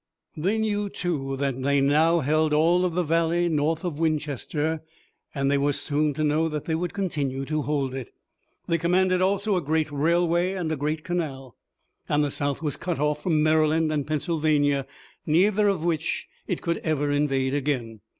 They 0.35 0.57
knew, 0.57 0.89
too, 0.89 1.37
that 1.37 1.61
they 1.61 1.79
now 1.79 2.21
held 2.21 2.53
all 2.53 2.85
of 2.85 2.95
the 2.95 3.03
valley 3.03 3.47
north 3.49 3.85
of 3.85 3.99
Winchester, 3.99 4.81
and 5.35 5.51
they 5.51 5.59
were 5.59 5.73
soon 5.73 6.15
to 6.15 6.23
know 6.23 6.49
that 6.49 6.65
they 6.65 6.73
would 6.73 6.95
continue 6.95 7.45
to 7.45 7.61
hold 7.61 7.93
it. 7.93 8.09
They 8.67 8.79
commanded 8.79 9.21
also 9.21 9.55
a 9.55 9.61
great 9.61 9.91
railway 9.91 10.53
and 10.53 10.71
a 10.71 10.75
great 10.75 11.03
canal, 11.03 11.55
and 12.09 12.23
the 12.23 12.31
South 12.31 12.63
was 12.63 12.77
cut 12.77 12.97
off 12.97 13.21
from 13.21 13.43
Maryland 13.43 13.91
and 13.93 14.07
Pennsylvania, 14.07 14.87
neither 15.27 15.67
of 15.67 15.83
which 15.83 16.25
it 16.47 16.61
could 16.63 16.77
ever 16.79 17.11
invade 17.11 17.53
again. 17.53 17.99